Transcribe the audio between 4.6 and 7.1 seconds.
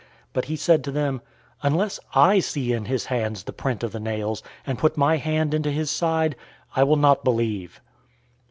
and put my hand into his side, I will